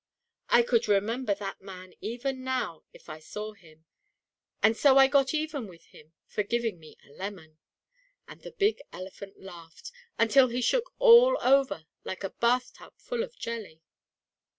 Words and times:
"I 0.49 0.63
could 0.63 0.87
remember 0.87 1.35
that 1.35 1.61
man 1.61 1.93
even 2.01 2.43
now, 2.43 2.83
if 2.91 3.07
I 3.07 3.19
saw 3.19 3.53
him. 3.53 3.85
And 4.63 4.75
so 4.75 4.97
I 4.97 5.05
got 5.05 5.31
even 5.31 5.67
with 5.67 5.83
him 5.93 6.13
for 6.25 6.41
giving 6.41 6.79
me 6.79 6.97
a 7.05 7.11
lemon," 7.11 7.59
and 8.27 8.41
the 8.41 8.49
big 8.49 8.81
elephant 8.91 9.39
laughed, 9.39 9.91
until 10.17 10.47
he 10.47 10.59
shook 10.59 10.91
all 10.97 11.37
over 11.39 11.85
like 12.03 12.23
a 12.23 12.31
bath 12.31 12.73
tub 12.73 12.97
full 12.97 13.21
of 13.21 13.37
jelly. 13.37 13.83